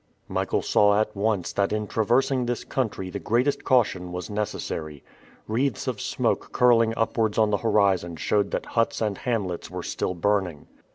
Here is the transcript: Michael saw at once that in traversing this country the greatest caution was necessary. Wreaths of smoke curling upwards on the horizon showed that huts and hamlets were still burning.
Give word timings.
Michael 0.27 0.63
saw 0.63 0.99
at 0.99 1.15
once 1.15 1.53
that 1.53 1.71
in 1.71 1.85
traversing 1.85 2.47
this 2.47 2.63
country 2.63 3.11
the 3.11 3.19
greatest 3.19 3.63
caution 3.63 4.11
was 4.11 4.31
necessary. 4.31 5.03
Wreaths 5.47 5.87
of 5.87 6.01
smoke 6.01 6.51
curling 6.51 6.95
upwards 6.97 7.37
on 7.37 7.51
the 7.51 7.57
horizon 7.57 8.15
showed 8.15 8.49
that 8.49 8.65
huts 8.73 8.99
and 8.99 9.15
hamlets 9.19 9.69
were 9.69 9.83
still 9.83 10.15
burning. 10.15 10.65